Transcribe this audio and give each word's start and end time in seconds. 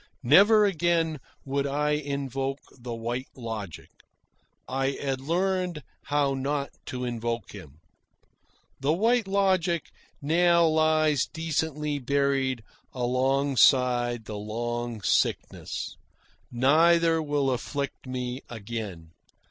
Never 0.23 0.65
again 0.65 1.19
would 1.45 1.67
I 1.67 1.91
invoke 1.91 2.57
the 2.75 2.95
White 2.95 3.29
Logic. 3.35 3.91
I 4.67 4.97
had 4.99 5.21
learned 5.21 5.83
how 6.05 6.33
not 6.33 6.71
to 6.87 7.05
invoke 7.05 7.51
him. 7.51 7.77
The 8.79 8.93
White 8.93 9.27
Logic 9.27 9.85
now 10.19 10.65
lies 10.65 11.27
decently 11.27 11.99
buried 11.99 12.63
alongside 12.93 14.25
the 14.25 14.39
Long 14.39 15.03
Sickness. 15.03 15.95
Neither 16.51 17.21
will 17.21 17.51
afflict 17.51 18.07
me 18.07 18.41
again. 18.49 19.11